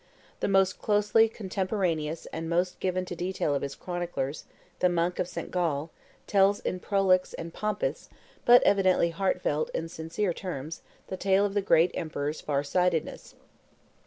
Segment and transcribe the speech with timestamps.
[0.39, 4.45] The most closely contemporaneous and most given to detail of his chroniclers,
[4.79, 5.51] the monk of St.
[5.51, 5.91] Gall,
[6.25, 8.09] tells in prolix and pompous,
[8.43, 13.35] but evidently heartfelt and sincere terms, the tale of the great emperor's far sightedness.